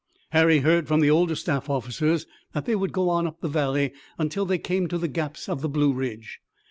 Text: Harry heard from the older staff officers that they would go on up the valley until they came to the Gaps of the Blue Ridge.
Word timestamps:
Harry 0.31 0.61
heard 0.61 0.87
from 0.87 0.99
the 0.99 1.11
older 1.11 1.35
staff 1.35 1.69
officers 1.69 2.25
that 2.53 2.65
they 2.65 2.75
would 2.75 2.91
go 2.91 3.07
on 3.11 3.27
up 3.27 3.39
the 3.41 3.47
valley 3.47 3.93
until 4.17 4.47
they 4.47 4.57
came 4.57 4.87
to 4.87 4.97
the 4.97 5.07
Gaps 5.07 5.47
of 5.47 5.61
the 5.61 5.69
Blue 5.69 5.93
Ridge. 5.93 6.39